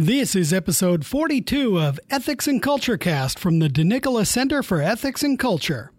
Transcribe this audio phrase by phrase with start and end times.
[0.00, 5.24] This is episode 42 of Ethics and Culture Cast from the DeNicola Center for Ethics
[5.24, 5.90] and Culture.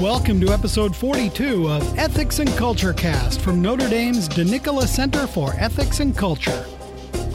[0.00, 5.52] Welcome to episode 42 of Ethics and Culture Cast from Notre Dame's DeNicola Center for
[5.58, 6.64] Ethics and Culture.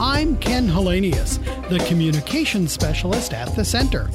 [0.00, 1.38] I'm Ken Hallenius,
[1.68, 4.08] the communications specialist at the center.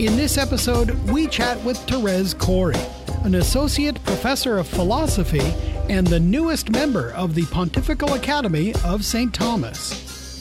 [0.00, 2.74] In this episode, we chat with Therese Cory,
[3.22, 5.54] an associate professor of philosophy
[5.88, 9.32] and the newest member of the Pontifical Academy of St.
[9.32, 10.40] Thomas.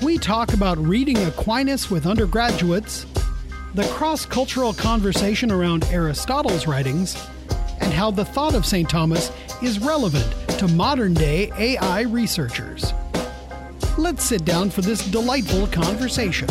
[0.00, 3.04] We talk about reading Aquinas with undergraduates
[3.74, 7.16] the cross cultural conversation around Aristotle's writings,
[7.80, 8.88] and how the thought of St.
[8.88, 12.94] Thomas is relevant to modern day AI researchers.
[14.04, 16.46] Let's sit down for this delightful conversation.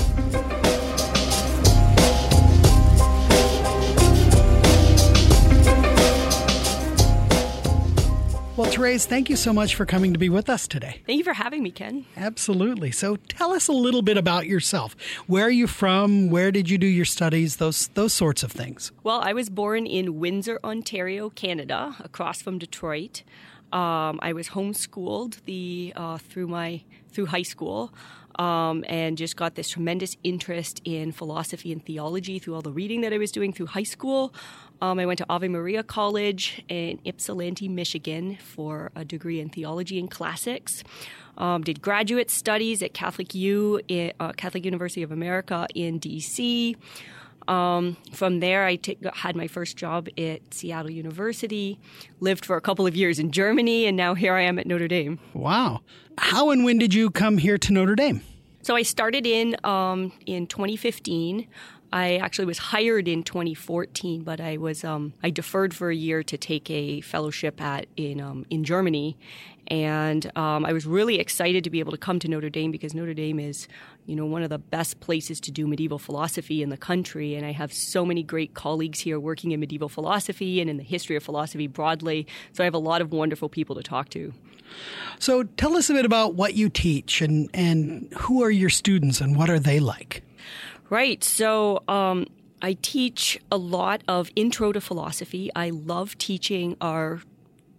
[8.57, 11.01] Well, Therese, thank you so much for coming to be with us today.
[11.05, 12.07] Thank you for having me, Ken.
[12.17, 12.89] Absolutely.
[12.89, 14.95] So tell us a little bit about yourself.
[15.27, 16.31] Where are you from?
[16.31, 17.57] Where did you do your studies?
[17.57, 18.91] Those those sorts of things.
[19.03, 23.21] Well, I was born in Windsor, Ontario, Canada, across from Detroit.
[23.71, 26.81] Um, I was homeschooled the uh, through my
[27.13, 27.93] through high school.
[28.39, 33.01] Um, and just got this tremendous interest in philosophy and theology through all the reading
[33.01, 34.33] that I was doing through high school.
[34.81, 39.99] Um, I went to Ave Maria College in Ypsilanti, Michigan for a degree in theology
[39.99, 40.83] and classics.
[41.37, 43.81] Um, did graduate studies at Catholic U,
[44.19, 46.75] uh, Catholic University of America in DC.
[47.47, 51.79] Um, from there, I t- had my first job at Seattle University,
[52.19, 54.87] lived for a couple of years in Germany, and now here I am at Notre
[54.87, 55.19] Dame.
[55.33, 55.81] Wow.
[56.17, 58.21] How and when did you come here to Notre Dame?
[58.61, 61.47] So I started in um, in 2015.
[61.91, 66.23] I actually was hired in 2014, but I was um, I deferred for a year
[66.23, 69.17] to take a fellowship at in um, in Germany,
[69.67, 72.93] and um, I was really excited to be able to come to Notre Dame because
[72.93, 73.67] Notre Dame is,
[74.05, 77.45] you know, one of the best places to do medieval philosophy in the country, and
[77.45, 81.15] I have so many great colleagues here working in medieval philosophy and in the history
[81.15, 82.27] of philosophy broadly.
[82.51, 84.33] So I have a lot of wonderful people to talk to.
[85.19, 89.21] So tell us a bit about what you teach and and who are your students
[89.21, 90.23] and what are they like.
[90.89, 91.23] Right.
[91.23, 92.27] So um,
[92.61, 95.51] I teach a lot of intro to philosophy.
[95.55, 97.21] I love teaching our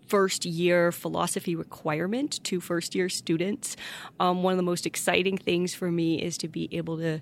[0.06, 3.76] first year philosophy requirement to first year students.
[4.20, 7.20] Um, one of the most exciting things for me is to be able to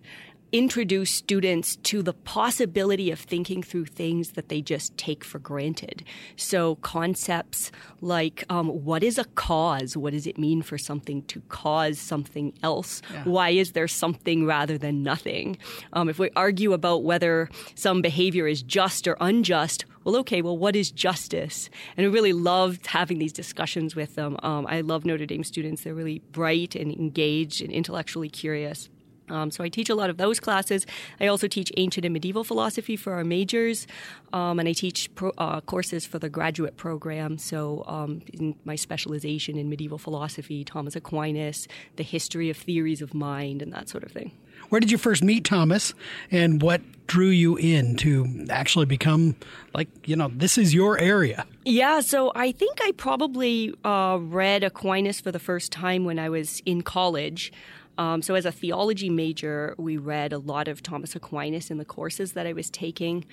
[0.53, 6.05] introduce students to the possibility of thinking through things that they just take for granted.
[6.37, 9.97] So, concepts like um, what is a cause?
[9.97, 13.01] What does it mean for something to cause something else?
[13.13, 13.25] Yeah.
[13.25, 15.57] Why is there something rather than nothing?
[15.95, 20.59] Um, if we argue about whether some behavior is just or unjust, well, okay, well,
[20.59, 21.71] what is justice?
[21.97, 24.37] And I really loved having these discussions with them.
[24.43, 25.83] Um, I love Notre Dame students.
[25.83, 28.91] They're really bright and engaged and intellectually curious.
[29.33, 30.87] Um, so I teach a lot of those classes.
[31.21, 33.87] I also teach ancient and medieval philosophy for our majors,
[34.33, 37.39] um, and I teach pro, uh, courses for the graduate program.
[37.39, 41.67] So um, in my specialization in medieval philosophy, Thomas Aquinas,
[41.97, 44.33] the history of theories of mind, and that sort of thing.
[44.69, 45.93] Where did you first meet Thomas,
[46.31, 49.37] and what drew you in to actually become
[49.75, 51.45] like you know this is your area?
[51.65, 56.29] Yeah, so I think I probably uh, read Aquinas for the first time when I
[56.29, 57.53] was in college.
[57.99, 61.85] Um, so, as a theology major, we read a lot of Thomas Aquinas in the
[61.85, 63.25] courses that I was taking.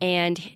[0.00, 0.52] And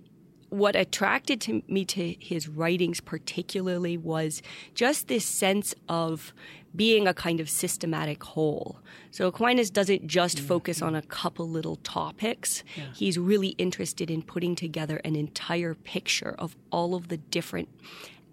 [0.54, 4.40] what attracted to me to his writings particularly was
[4.74, 6.32] just this sense of
[6.76, 8.78] being a kind of systematic whole.
[9.10, 10.46] So Aquinas doesn't just mm-hmm.
[10.46, 12.62] focus on a couple little topics.
[12.76, 12.84] Yeah.
[12.94, 17.68] He's really interested in putting together an entire picture of all of the different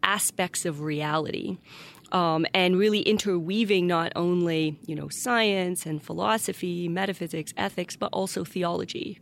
[0.03, 1.57] aspects of reality
[2.11, 8.44] um, and really interweaving not only you know science and philosophy, metaphysics, ethics, but also
[8.44, 9.19] theology.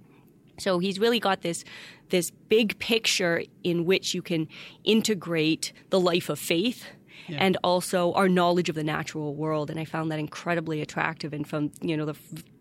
[0.57, 1.63] So he's really got this
[2.09, 4.47] this big picture in which you can
[4.83, 6.85] integrate the life of faith
[7.27, 7.37] yeah.
[7.39, 9.69] and also our knowledge of the natural world.
[9.69, 11.33] And I found that incredibly attractive.
[11.33, 12.15] And from you know the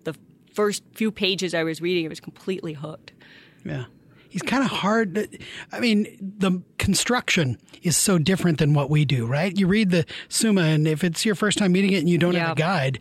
[0.05, 0.15] the
[0.53, 3.13] first few pages I was reading, I was completely hooked.
[3.65, 3.85] Yeah.
[4.29, 5.29] He's kind of hard.
[5.73, 9.57] I mean, the construction is so different than what we do, right?
[9.57, 12.35] You read the Summa, and if it's your first time reading it and you don't
[12.35, 13.01] have a guide,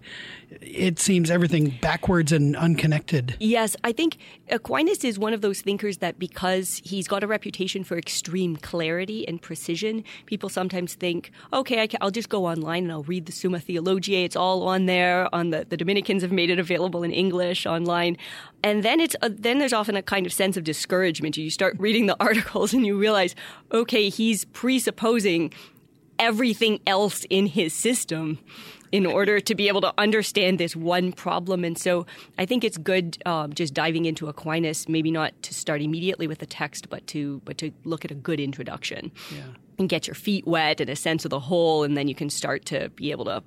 [0.61, 3.35] it seems everything backwards and unconnected.
[3.39, 4.17] Yes, I think
[4.49, 9.27] Aquinas is one of those thinkers that because he's got a reputation for extreme clarity
[9.27, 13.31] and precision, people sometimes think, okay, I will just go online and I'll read the
[13.31, 14.23] Summa Theologiae.
[14.23, 15.33] It's all on there.
[15.35, 18.17] On the, the Dominicans have made it available in English online,
[18.63, 21.16] and then it's uh, then there's often a kind of sense of discouragement.
[21.23, 23.35] You start reading the articles and you realize,
[23.71, 25.53] okay, he's presupposing
[26.19, 28.39] everything else in his system
[28.91, 31.63] in order to be able to understand this one problem.
[31.63, 32.05] And so
[32.37, 36.39] I think it's good um, just diving into Aquinas, maybe not to start immediately with
[36.39, 39.43] the text, but to but to look at a good introduction yeah.
[39.77, 42.29] and get your feet wet and a sense of the whole, and then you can
[42.29, 43.43] start to be able to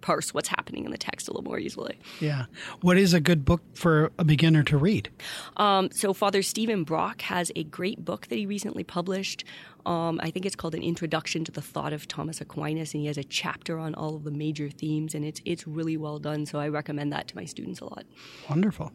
[0.00, 1.98] parse what's happening in the text a little more easily.
[2.20, 2.46] Yeah.
[2.80, 5.10] What is a good book for a beginner to read?
[5.56, 9.44] Um, so, Father Stephen Brock has a great book that he recently published.
[9.86, 13.06] Um, I think it's called An Introduction to the Thought of Thomas Aquinas, and he
[13.06, 16.46] has a chapter on all of the major themes, and it's, it's really well done.
[16.46, 18.04] So, I recommend that to my students a lot.
[18.48, 18.92] Wonderful.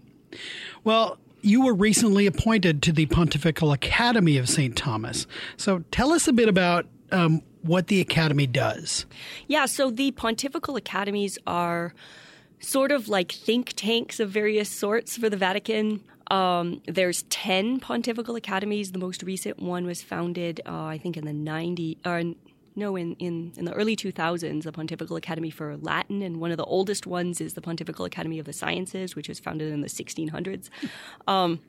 [0.84, 4.76] Well, you were recently appointed to the Pontifical Academy of St.
[4.76, 5.28] Thomas.
[5.58, 9.06] So, tell us a bit about um, what the academy does.
[9.48, 11.94] Yeah, so the pontifical academies are
[12.60, 16.04] sort of like think tanks of various sorts for the Vatican.
[16.32, 18.92] Um, there's 10 pontifical academies.
[18.92, 22.36] The most recent one was founded, uh, I think, in the 90s, or
[22.76, 26.22] no, in, in, in the early 2000s, the Pontifical Academy for Latin.
[26.22, 29.40] And one of the oldest ones is the Pontifical Academy of the Sciences, which was
[29.40, 30.70] founded in the 1600s.
[31.28, 31.62] Um,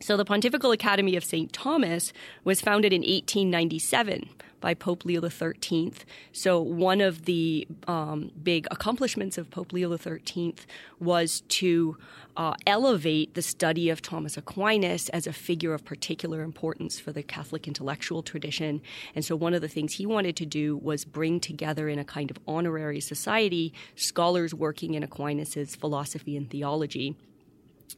[0.00, 1.52] so the Pontifical Academy of St.
[1.52, 2.12] Thomas
[2.44, 4.28] was founded in 1897
[4.60, 5.92] by Pope Leo XIII.
[6.32, 10.54] So, one of the um, big accomplishments of Pope Leo XIII
[11.00, 11.96] was to
[12.36, 17.22] uh, elevate the study of Thomas Aquinas as a figure of particular importance for the
[17.22, 18.80] Catholic intellectual tradition.
[19.14, 22.04] And so, one of the things he wanted to do was bring together in a
[22.04, 27.16] kind of honorary society scholars working in Aquinas's philosophy and theology.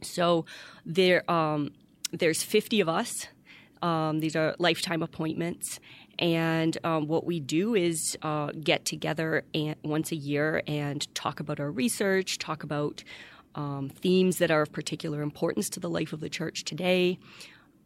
[0.03, 0.45] So,
[0.85, 1.73] there, um,
[2.13, 3.27] there's 50 of us.
[3.83, 5.81] Um, these are lifetime appointments,
[6.19, 11.41] and um, what we do is uh, get together and, once a year and talk
[11.41, 13.03] about our research, talk about
[13.55, 17.19] um, themes that are of particular importance to the life of the church today.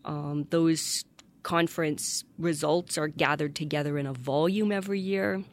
[0.04, 1.04] Um, those
[1.44, 5.44] conference results are gathered together in a volume every year.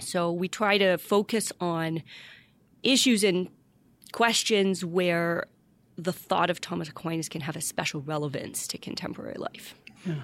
[0.00, 2.02] So we try to focus on
[2.82, 3.48] issues and
[4.10, 5.44] questions where
[5.96, 9.74] the thought of Thomas Aquinas can have a special relevance to contemporary life.
[10.04, 10.22] Yeah.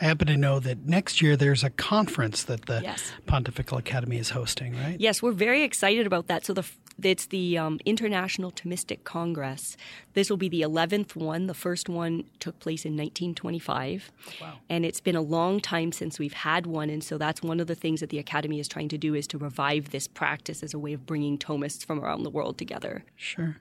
[0.00, 3.12] I happen to know that next year there's a conference that the yes.
[3.26, 4.98] Pontifical Academy is hosting, right?
[5.00, 6.44] Yes, we're very excited about that.
[6.46, 6.64] So the
[7.02, 9.76] it's the um, International Thomistic Congress.
[10.14, 11.46] This will be the 11th one.
[11.46, 14.10] The first one took place in 1925.
[14.40, 14.54] Wow.
[14.70, 16.88] And it's been a long time since we've had one.
[16.88, 19.26] And so that's one of the things that the Academy is trying to do is
[19.28, 23.04] to revive this practice as a way of bringing Thomists from around the world together.
[23.16, 23.58] Sure.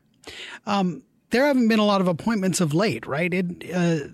[0.66, 3.34] Um, there haven't been a lot of appointments of late, right?
[3.34, 4.08] It, uh,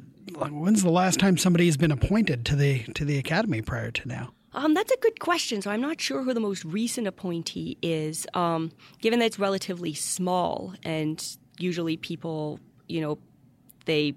[0.50, 4.08] when's the last time somebody has been appointed to the to the academy prior to
[4.08, 4.34] now?
[4.54, 5.62] Um, that's a good question.
[5.62, 9.94] So I'm not sure who the most recent appointee is, um, given that it's relatively
[9.94, 11.26] small and
[11.58, 13.18] usually people, you know,
[13.86, 14.14] they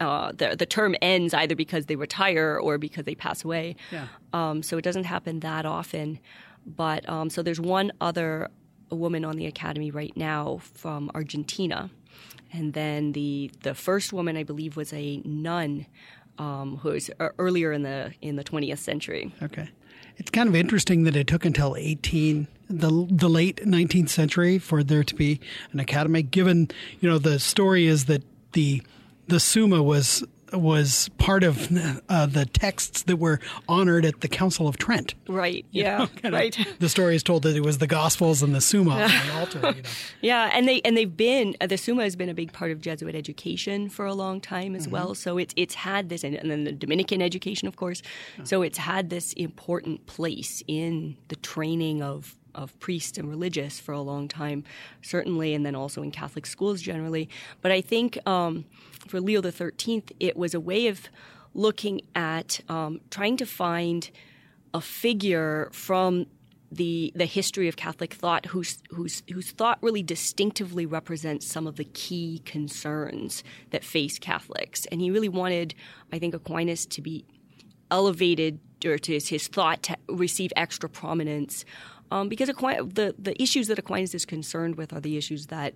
[0.00, 3.76] uh, the the term ends either because they retire or because they pass away.
[3.90, 4.06] Yeah.
[4.32, 6.20] Um, so it doesn't happen that often.
[6.66, 8.48] But um, so there's one other
[8.94, 11.90] woman on the academy right now from Argentina
[12.54, 15.86] and then the the first woman I believe was a nun
[16.38, 19.34] um, who was uh, earlier in the in the 20th century.
[19.42, 19.68] Okay,
[20.16, 24.82] it's kind of interesting that it took until 18 the the late 19th century for
[24.82, 25.40] there to be
[25.72, 26.22] an academy.
[26.22, 26.68] Given
[27.00, 28.82] you know the story is that the
[29.26, 30.24] the Summa was
[30.60, 31.68] was part of
[32.08, 35.14] uh, the texts that were honored at the Council of Trent.
[35.28, 35.64] Right.
[35.70, 36.06] Yeah.
[36.22, 36.56] Know, right.
[36.78, 39.58] The story is told that it was the Gospels and the Summa on the altar.
[39.58, 39.88] You know.
[40.20, 42.80] Yeah, and they and they've been uh, the Summa has been a big part of
[42.80, 44.92] Jesuit education for a long time as mm-hmm.
[44.92, 45.14] well.
[45.14, 48.02] So it's it's had this, and, and, then the Dominican education, of course.
[48.42, 53.92] So it's had this important place in the training of of priests and religious for
[53.92, 54.64] a long time,
[55.02, 57.28] certainly, and then also in Catholic schools generally.
[57.60, 58.64] But I think um,
[59.08, 61.08] for Leo Thirteenth, it was a way of
[61.54, 64.10] looking at um, trying to find
[64.72, 66.26] a figure from
[66.72, 71.76] the the history of Catholic thought whose whose whose thought really distinctively represents some of
[71.76, 74.86] the key concerns that face Catholics.
[74.86, 75.74] And he really wanted,
[76.12, 77.24] I think, Aquinas to be
[77.90, 81.64] elevated or to his thought to receive extra prominence.
[82.10, 85.74] Um, because the the issues that Aquinas is concerned with are the issues that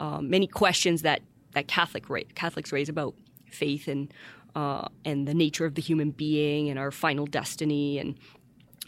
[0.00, 3.14] um, many questions that that Catholic Catholics raise about
[3.50, 4.12] faith and
[4.54, 8.16] uh, and the nature of the human being and our final destiny and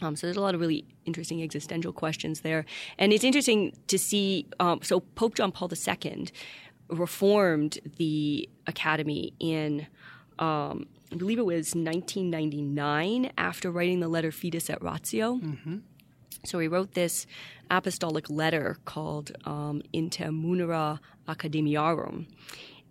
[0.01, 2.65] um, so there's a lot of really interesting existential questions there,
[2.97, 4.47] and it's interesting to see.
[4.59, 6.27] Um, so Pope John Paul II
[6.89, 9.87] reformed the academy in,
[10.39, 15.35] um, I believe it was 1999, after writing the letter Fides et Ratio.
[15.35, 15.77] Mm-hmm.
[16.45, 17.25] So he wrote this
[17.69, 22.27] apostolic letter called um, Inter Munera Academiarum,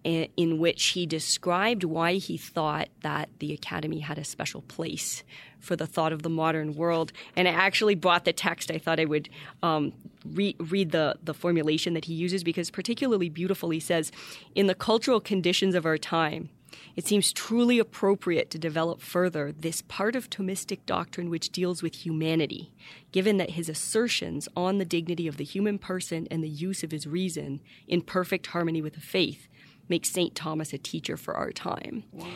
[0.04, 5.22] in which he described why he thought that the academy had a special place
[5.58, 7.12] for the thought of the modern world.
[7.36, 8.70] And I actually brought the text.
[8.70, 9.28] I thought I would
[9.62, 9.92] um,
[10.24, 14.12] re- read the, the formulation that he uses because, particularly beautiful, he says,
[14.54, 16.48] In the cultural conditions of our time,
[16.96, 22.06] it seems truly appropriate to develop further this part of Thomistic doctrine which deals with
[22.06, 22.72] humanity,
[23.12, 26.90] given that his assertions on the dignity of the human person and the use of
[26.90, 29.48] his reason, in perfect harmony with the faith,
[29.88, 30.34] make St.
[30.34, 32.04] Thomas a teacher for our time.
[32.12, 32.26] Wow.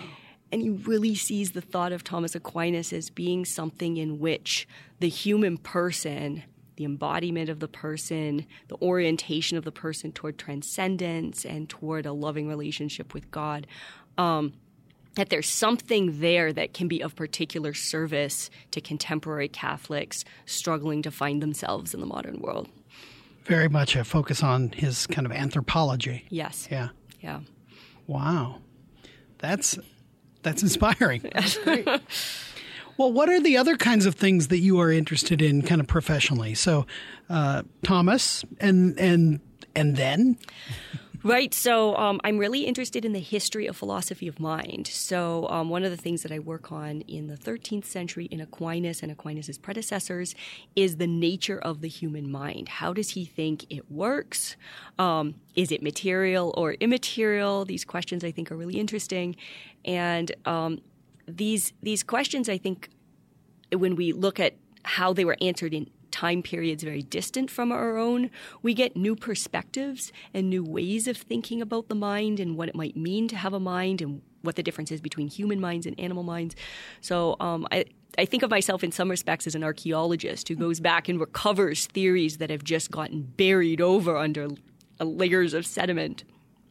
[0.50, 4.68] And he really sees the thought of Thomas Aquinas as being something in which
[5.00, 6.42] the human person,
[6.76, 12.12] the embodiment of the person, the orientation of the person toward transcendence and toward a
[12.12, 13.66] loving relationship with God,
[14.18, 14.52] um,
[15.14, 21.10] that there's something there that can be of particular service to contemporary Catholics struggling to
[21.10, 22.68] find themselves in the modern world.
[23.44, 26.24] Very much a focus on his kind of anthropology.
[26.30, 26.68] Yes.
[26.70, 26.88] Yeah.
[27.20, 27.40] Yeah.
[28.06, 28.58] Wow.
[29.38, 29.78] That's
[30.42, 31.22] that's inspiring.
[31.32, 31.86] That's great.
[32.96, 35.86] well, what are the other kinds of things that you are interested in, kind of
[35.86, 36.54] professionally?
[36.54, 36.86] So,
[37.30, 39.40] uh, Thomas, and and
[39.74, 40.38] and then.
[41.24, 41.54] Right.
[41.54, 44.88] So um, I'm really interested in the history of philosophy of mind.
[44.88, 48.40] So um, one of the things that I work on in the 13th century in
[48.40, 50.34] Aquinas and Aquinas' predecessors
[50.74, 52.68] is the nature of the human mind.
[52.68, 54.56] How does he think it works?
[54.98, 57.64] Um, is it material or immaterial?
[57.64, 59.36] These questions I think are really interesting,
[59.84, 60.80] and um,
[61.28, 62.88] these these questions I think
[63.72, 67.96] when we look at how they were answered in time periods very distant from our
[67.96, 68.30] own,
[68.62, 72.74] we get new perspectives and new ways of thinking about the mind and what it
[72.74, 75.98] might mean to have a mind and what the difference is between human minds and
[75.98, 76.54] animal minds.
[77.00, 77.86] So um, I,
[78.18, 81.86] I think of myself in some respects as an archaeologist who goes back and recovers
[81.86, 84.48] theories that have just gotten buried over under
[85.00, 86.24] layers of sediment.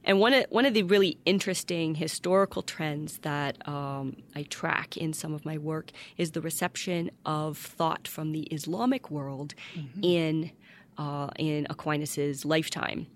[0.03, 5.13] And one of, one of the really interesting historical trends that um, I track in
[5.13, 10.03] some of my work is the reception of thought from the Islamic world mm-hmm.
[10.03, 10.51] in
[10.97, 13.07] uh, in Aquinas's lifetime.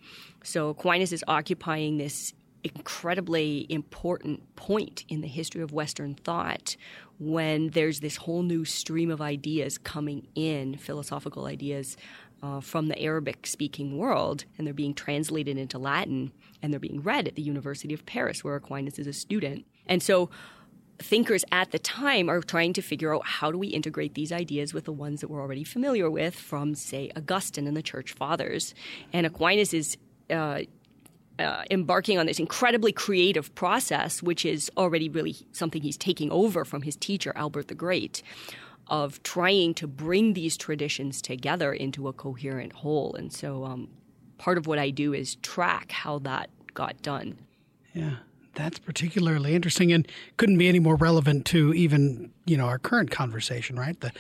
[0.44, 6.76] So Aquinas is occupying this incredibly important point in the history of Western thought
[7.20, 11.96] when there's this whole new stream of ideas coming in, philosophical ideas
[12.46, 17.02] uh, from the Arabic speaking world, and they're being translated into Latin and they're being
[17.02, 19.66] read at the University of Paris, where Aquinas is a student.
[19.88, 20.30] And so
[21.00, 24.74] thinkers at the time are trying to figure out how do we integrate these ideas
[24.74, 28.74] with the ones that we're already familiar with from, say, Augustine and the Church Fathers.
[29.12, 29.98] And Aquinas is
[30.30, 30.62] uh,
[31.40, 36.64] uh, embarking on this incredibly creative process, which is already really something he's taking over
[36.64, 38.22] from his teacher, Albert the Great,
[38.88, 43.16] of trying to bring these traditions together into a coherent whole.
[43.16, 43.90] And so um,
[44.38, 47.38] part of what I do is track how that got done.
[47.94, 48.18] Yeah.
[48.54, 53.12] That's particularly interesting and couldn't be any more relevant to even, you know, our current
[53.12, 54.00] conversation, right?
[54.00, 54.14] The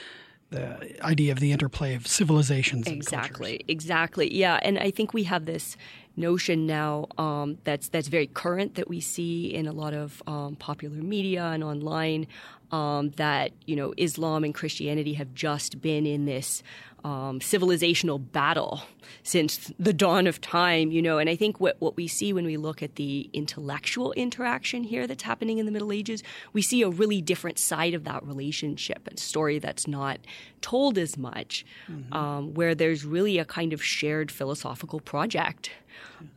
[0.51, 5.45] the idea of the interplay of civilizations exactly exactly yeah and i think we have
[5.45, 5.75] this
[6.15, 10.55] notion now um, that's that's very current that we see in a lot of um,
[10.55, 12.27] popular media and online
[12.75, 16.61] um, that you know Islam and Christianity have just been in this
[17.05, 18.81] um, civilizational battle
[19.21, 21.19] since the dawn of time, you know.
[21.19, 25.05] And I think what, what we see when we look at the intellectual interaction here
[25.05, 29.07] that's happening in the Middle Ages, we see a really different side of that relationship,
[29.07, 30.17] a story that's not
[30.61, 32.11] told as much, mm-hmm.
[32.11, 35.69] um, where there's really a kind of shared philosophical project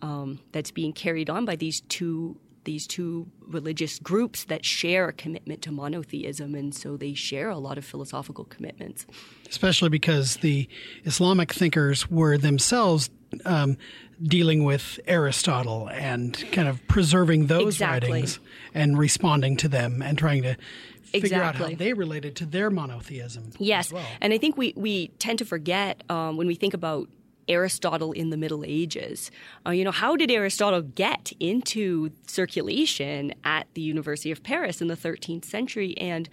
[0.02, 2.36] um, that's being carried on by these two
[2.68, 7.56] these two religious groups that share a commitment to monotheism, and so they share a
[7.56, 9.06] lot of philosophical commitments.
[9.48, 10.68] Especially because the
[11.04, 13.08] Islamic thinkers were themselves
[13.46, 13.78] um,
[14.22, 18.10] dealing with Aristotle and kind of preserving those exactly.
[18.10, 18.38] writings
[18.74, 20.54] and responding to them and trying to
[21.04, 21.64] figure exactly.
[21.64, 23.50] out how they related to their monotheism.
[23.58, 24.04] Yes, well.
[24.20, 27.08] and I think we we tend to forget um, when we think about
[27.48, 29.30] Aristotle in the Middle Ages.
[29.66, 34.88] Uh, you know, how did Aristotle get into circulation at the University of Paris in
[34.88, 35.96] the 13th century?
[35.98, 36.28] And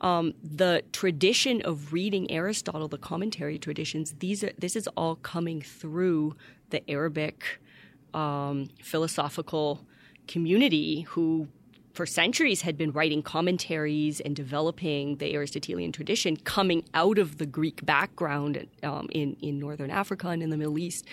[0.00, 5.60] um, the tradition of reading Aristotle, the commentary traditions, these are, this is all coming
[5.60, 6.34] through
[6.70, 7.60] the Arabic
[8.14, 9.84] um, philosophical
[10.26, 11.48] community who
[11.98, 17.44] for centuries had been writing commentaries and developing the Aristotelian tradition coming out of the
[17.44, 21.04] Greek background um, in, in Northern Africa and in the Middle East.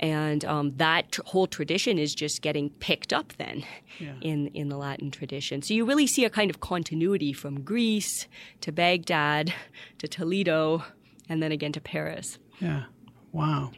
[0.00, 3.64] And um, that whole tradition is just getting picked up then
[4.00, 4.14] yeah.
[4.20, 5.62] in, in the Latin tradition.
[5.62, 8.26] So you really see a kind of continuity from Greece
[8.62, 9.54] to Baghdad
[9.98, 10.82] to Toledo
[11.28, 12.40] and then again to Paris.
[12.58, 12.86] Yeah.
[13.30, 13.70] Wow.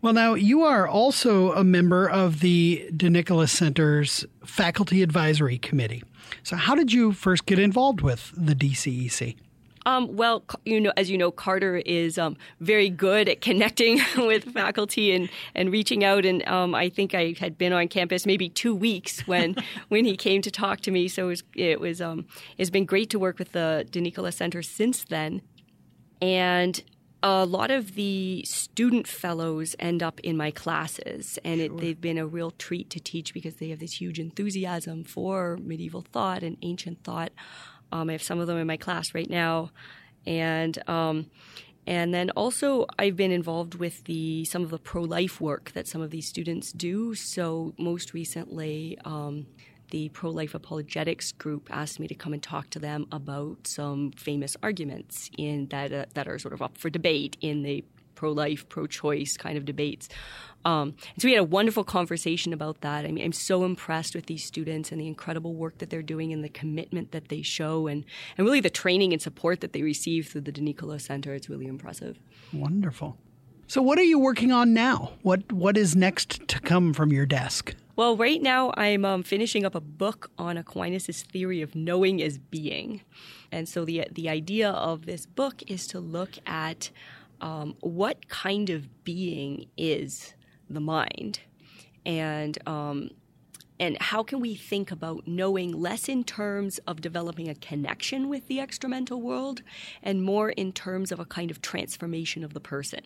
[0.00, 6.02] Well, now you are also a member of the DeNicola Center's Faculty Advisory Committee.
[6.42, 9.36] So, how did you first get involved with the DCEC?
[9.84, 14.44] Um, well, you know, as you know, Carter is um, very good at connecting with
[14.44, 16.24] faculty and, and reaching out.
[16.24, 19.56] And um, I think I had been on campus maybe two weeks when
[19.88, 21.08] when he came to talk to me.
[21.08, 22.26] So it was, it was um,
[22.58, 25.42] it's been great to work with the DeNicola Center since then.
[26.20, 26.82] And
[27.22, 32.18] a lot of the student fellows end up in my classes, and it, they've been
[32.18, 36.56] a real treat to teach because they have this huge enthusiasm for medieval thought and
[36.62, 37.32] ancient thought.
[37.92, 39.70] Um, I have some of them in my class right now,
[40.26, 41.26] and um,
[41.86, 45.86] and then also I've been involved with the some of the pro life work that
[45.86, 47.14] some of these students do.
[47.14, 48.98] So most recently.
[49.04, 49.46] Um,
[49.92, 54.10] the pro life apologetics group asked me to come and talk to them about some
[54.12, 57.84] famous arguments in that uh, that are sort of up for debate in the
[58.14, 60.08] pro life, pro choice kind of debates.
[60.64, 63.04] Um, so we had a wonderful conversation about that.
[63.04, 66.32] I mean, I'm so impressed with these students and the incredible work that they're doing
[66.32, 68.04] and the commitment that they show and,
[68.38, 71.34] and really the training and support that they receive through the DeNicola Center.
[71.34, 72.16] It's really impressive.
[72.52, 73.18] Wonderful.
[73.72, 75.12] So what are you working on now?
[75.22, 77.74] What what is next to come from your desk?
[77.96, 82.36] Well, right now I'm um, finishing up a book on Aquinas' theory of knowing as
[82.36, 83.00] being,
[83.50, 86.90] and so the the idea of this book is to look at
[87.40, 90.34] um, what kind of being is
[90.68, 91.40] the mind,
[92.04, 93.08] and um,
[93.82, 98.46] and how can we think about knowing less in terms of developing a connection with
[98.46, 99.62] the extramental world
[100.04, 103.00] and more in terms of a kind of transformation of the person.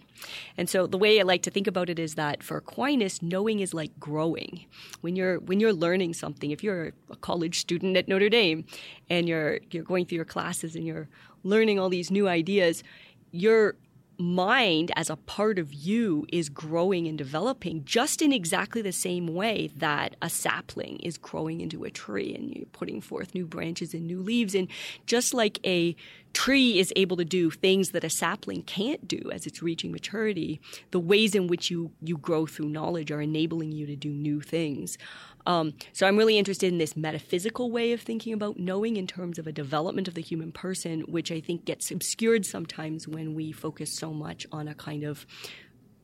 [0.58, 3.60] And so the way I like to think about it is that for Aquinas, knowing
[3.60, 4.66] is like growing.
[5.00, 8.66] When you're when you're learning something, if you're a college student at Notre Dame
[9.08, 11.08] and you're you're going through your classes and you're
[11.42, 12.84] learning all these new ideas,
[13.30, 13.76] you're
[14.18, 19.28] mind as a part of you is growing and developing just in exactly the same
[19.28, 23.94] way that a sapling is growing into a tree and you're putting forth new branches
[23.94, 24.54] and new leaves.
[24.54, 24.68] And
[25.06, 25.94] just like a
[26.32, 30.60] tree is able to do things that a sapling can't do as it's reaching maturity
[30.90, 34.42] the ways in which you you grow through knowledge are enabling you to do new
[34.42, 34.98] things.
[35.46, 39.38] Um, so I'm really interested in this metaphysical way of thinking about knowing in terms
[39.38, 43.52] of a development of the human person, which I think gets obscured sometimes when we
[43.52, 45.26] focus so much on a kind of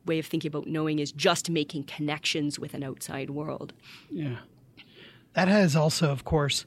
[0.05, 3.73] way of thinking about knowing is just making connections with an outside world.
[4.11, 4.39] Yeah.
[5.35, 6.67] That has also, of course,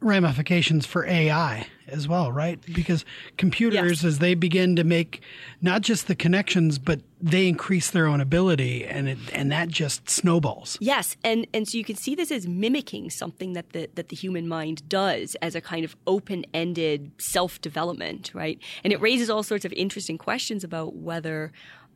[0.00, 2.60] ramifications for AI as well, right?
[2.72, 3.04] Because
[3.36, 4.04] computers, yes.
[4.04, 5.22] as they begin to make
[5.60, 10.08] not just the connections, but they increase their own ability, and it, and that just
[10.08, 10.78] snowballs.
[10.80, 14.16] Yes, and and so you can see this as mimicking something that the that the
[14.16, 18.58] human mind does as a kind of open ended self development, right?
[18.82, 21.52] And it raises all sorts of interesting questions about whether,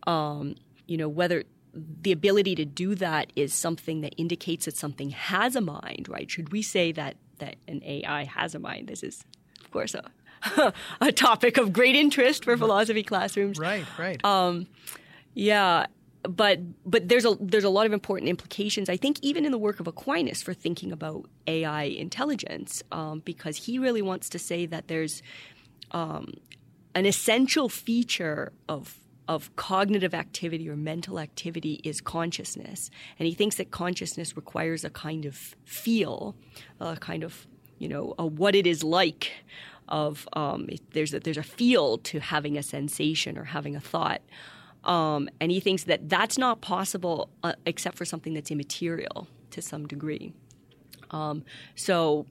[0.06, 0.56] um,
[0.86, 1.44] you know, whether
[2.02, 6.30] the ability to do that is something that indicates that something has a mind, right?
[6.30, 8.88] Should we say that that an AI has a mind?
[8.88, 9.24] This is
[9.68, 13.58] of course, a, a topic of great interest for philosophy classrooms.
[13.58, 14.24] Right, right.
[14.24, 14.66] Um,
[15.34, 15.86] yeah,
[16.22, 18.88] but but there's a there's a lot of important implications.
[18.88, 23.56] I think even in the work of Aquinas for thinking about AI intelligence, um, because
[23.56, 25.22] he really wants to say that there's
[25.90, 26.32] um,
[26.94, 33.56] an essential feature of of cognitive activity or mental activity is consciousness, and he thinks
[33.56, 36.34] that consciousness requires a kind of feel,
[36.80, 37.46] a kind of
[37.78, 39.32] you know, what it is like
[39.88, 44.20] of um, there's a, there's a feel to having a sensation or having a thought.
[44.84, 49.62] Um, and he thinks that that's not possible uh, except for something that's immaterial to
[49.62, 50.32] some degree.
[51.10, 52.26] Um, so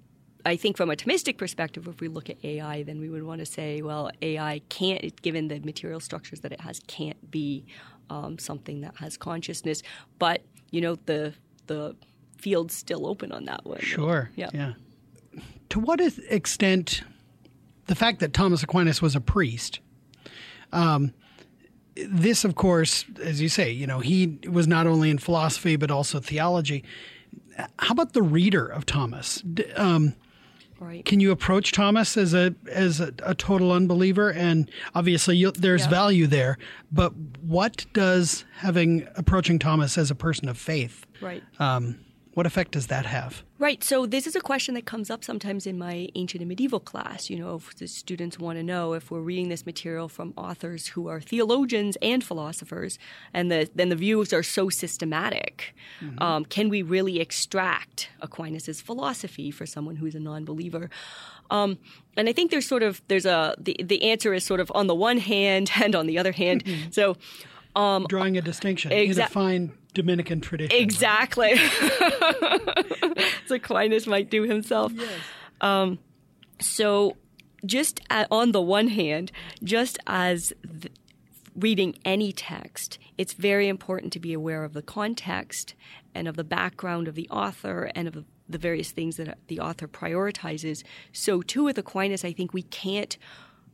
[0.48, 3.40] I think from a Thomistic perspective, if we look at AI, then we would want
[3.40, 7.66] to say, well, AI can't, given the material structures that it has, can't be
[8.10, 9.84] um, something that has consciousness.
[10.20, 11.34] But you know, the
[11.68, 11.96] the
[12.38, 13.80] field's still open on that one.
[13.80, 14.30] Sure.
[14.36, 14.50] Yeah.
[14.54, 14.74] Yeah
[15.70, 17.04] to what extent
[17.88, 19.80] the fact that Thomas Aquinas was a priest,
[20.72, 21.14] um,
[21.96, 25.90] this, of course, as you say, you know, he was not only in philosophy but
[25.90, 26.84] also theology.
[27.80, 29.44] How about the reader of Thomas?
[29.76, 30.14] Um,
[30.80, 31.04] right.
[31.06, 34.32] Can you approach Thomas as a as a, a total unbeliever?
[34.32, 35.90] And obviously, there's yeah.
[35.90, 36.58] value there.
[36.92, 41.44] But what does having approaching Thomas as a person of faith, right?
[41.60, 42.00] Um,
[42.38, 43.42] What effect does that have?
[43.58, 43.84] Right.
[43.84, 47.32] So this is a question that comes up sometimes in my ancient and medieval class.
[47.32, 50.86] You know, if the students want to know if we're reading this material from authors
[50.90, 53.00] who are theologians and philosophers,
[53.34, 56.22] and the, then the views are so systematic, mm-hmm.
[56.22, 60.92] um, can we really extract Aquinas's philosophy for someone who's a non-believer?
[61.50, 61.80] Um,
[62.16, 64.86] and I think there's sort of there's a the the answer is sort of on
[64.86, 66.66] the one hand and on the other hand.
[66.66, 66.92] Mm-hmm.
[66.92, 67.18] So.
[67.78, 68.92] Um, Drawing a distinction.
[68.92, 70.76] Exa- Either find Dominican tradition.
[70.78, 71.52] Exactly.
[73.46, 74.92] As Aquinas might do himself.
[74.96, 75.10] Yes.
[75.62, 76.00] Um,
[76.60, 77.18] so,
[77.66, 79.32] just at, on the one hand,
[79.64, 80.90] just as the,
[81.56, 85.74] reading any text, it's very important to be aware of the context
[86.14, 89.88] and of the background of the author and of the various things that the author
[89.88, 90.84] prioritizes.
[91.12, 93.18] So, too, with Aquinas, I think we can't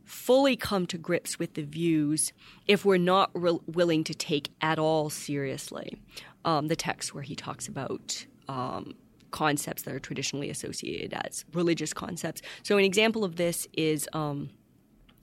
[0.06, 2.34] fully come to grips with the views
[2.68, 5.98] if we're not re- willing to take at all seriously
[6.46, 8.96] um, the text where he talks about um,
[9.32, 12.42] concepts that are traditionally associated as religious concepts.
[12.64, 14.50] So, an example of this is, um,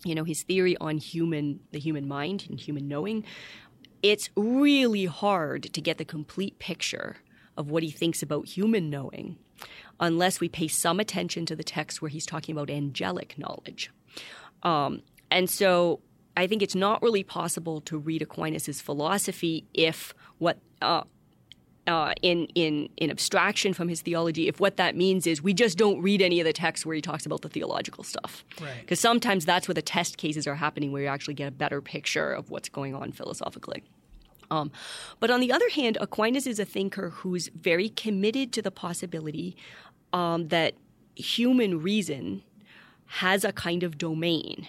[0.04, 3.24] you know, his theory on human the human mind and human knowing.
[4.02, 7.16] It's really hard to get the complete picture
[7.58, 9.36] of what he thinks about human knowing
[10.00, 13.90] unless we pay some attention to the text where he's talking about angelic knowledge.
[14.62, 16.00] Um, and so
[16.36, 21.02] I think it's not really possible to read Aquinas' philosophy if what uh,
[21.86, 25.76] uh, in in in abstraction from his theology, if what that means is we just
[25.76, 28.98] don't read any of the texts where he talks about the theological stuff, because right.
[28.98, 32.32] sometimes that's where the test cases are happening, where you actually get a better picture
[32.32, 33.82] of what's going on philosophically.
[34.50, 34.70] Um,
[35.20, 39.56] but on the other hand, Aquinas is a thinker who's very committed to the possibility
[40.12, 40.74] um, that
[41.14, 42.42] human reason
[43.10, 44.68] has a kind of domain.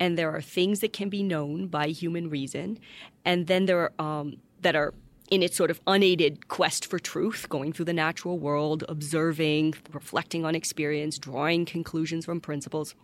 [0.00, 2.78] And there are things that can be known by human reason,
[3.24, 4.92] and then there are um, that are
[5.30, 10.44] in its sort of unaided quest for truth, going through the natural world, observing, reflecting
[10.44, 12.94] on experience, drawing conclusions from principles.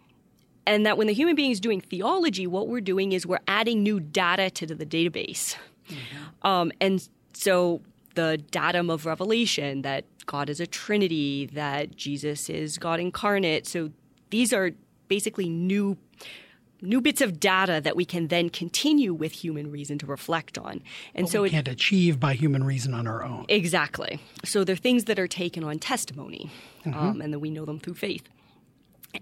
[0.66, 3.82] And that when the human being is doing theology, what we're doing is we're adding
[3.82, 5.56] new data to the database.
[5.88, 6.46] Mm-hmm.
[6.46, 7.80] Um, and so
[8.14, 13.66] the datum of revelation that God is a Trinity, that Jesus is God incarnate.
[13.66, 13.90] So
[14.30, 14.72] these are
[15.08, 15.96] basically new
[16.82, 20.82] new bits of data that we can then continue with human reason to reflect on.
[21.14, 23.44] And but so we can't it, achieve by human reason on our own.
[23.48, 24.18] Exactly.
[24.44, 26.50] So they're things that are taken on testimony,
[26.84, 26.98] mm-hmm.
[26.98, 28.26] um, and then we know them through faith.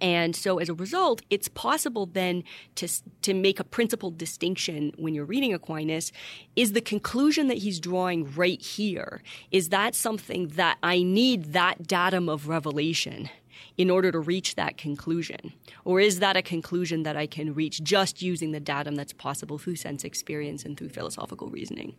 [0.00, 2.44] And so as a result, it's possible then
[2.74, 2.88] to,
[3.22, 6.12] to make a principled distinction when you're reading Aquinas.
[6.56, 11.86] Is the conclusion that he's drawing right here, is that something that I need that
[11.86, 13.30] datum of revelation
[13.76, 15.52] in order to reach that conclusion?
[15.84, 19.58] Or is that a conclusion that I can reach just using the datum that's possible
[19.58, 21.94] through sense experience and through philosophical reasoning?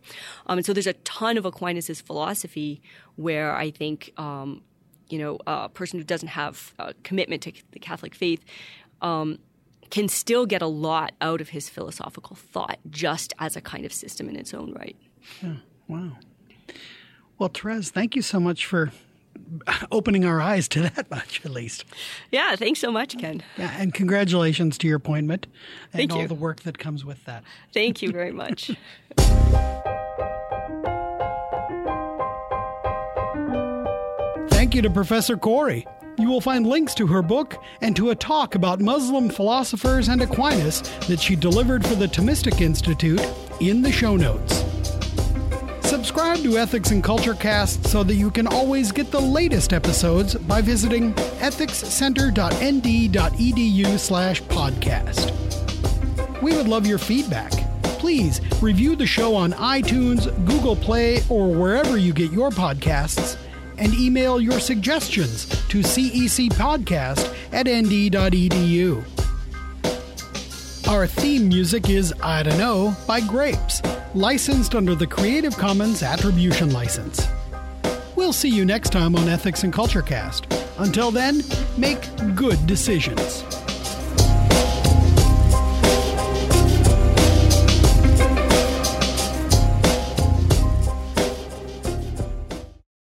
[0.46, 2.82] Um, and so there's a ton of Aquinas' philosophy
[3.16, 4.62] where I think, um,
[5.08, 8.44] you know, a person who doesn't have a commitment to the Catholic faith
[9.02, 9.38] um,
[9.90, 13.92] can still get a lot out of his philosophical thought just as a kind of
[13.92, 14.96] system in its own right.
[15.42, 15.54] Yeah.
[15.88, 16.12] Wow.
[17.38, 18.92] Well, Therese, thank you so much for
[19.92, 21.84] opening our eyes to that much, at least.
[22.30, 23.42] Yeah, thanks so much, Ken.
[23.56, 25.46] Yeah, and congratulations to your appointment
[25.92, 26.28] and Thank all you.
[26.28, 27.42] the work that comes with that.
[27.72, 28.70] Thank you very much.
[34.50, 35.86] Thank you to Professor Cory.
[36.18, 40.20] You will find links to her book and to a talk about Muslim philosophers and
[40.20, 43.20] Aquinas that she delivered for the Thomistic Institute
[43.60, 44.62] in the show notes.
[45.90, 50.36] Subscribe to Ethics and Culture Cast so that you can always get the latest episodes
[50.36, 55.32] by visiting ethicscenter.nd.edu slash podcast.
[56.40, 57.50] We would love your feedback.
[57.82, 63.36] Please review the show on iTunes, Google Play, or wherever you get your podcasts,
[63.76, 69.19] and email your suggestions to cecpodcast at nd.edu.
[70.90, 73.80] Our theme music is I Don't Know by Grapes,
[74.12, 77.28] licensed under the Creative Commons Attribution License.
[78.16, 80.52] We'll see you next time on Ethics and Culture Cast.
[80.78, 81.42] Until then,
[81.78, 82.00] make
[82.34, 83.44] good decisions.